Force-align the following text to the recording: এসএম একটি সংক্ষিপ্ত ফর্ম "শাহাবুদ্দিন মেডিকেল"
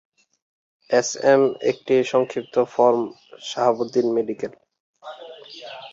এসএম 0.89 1.41
একটি 1.71 1.95
সংক্ষিপ্ত 2.11 2.55
ফর্ম 2.73 3.01
"শাহাবুদ্দিন 3.41 4.07
মেডিকেল" 4.15 4.53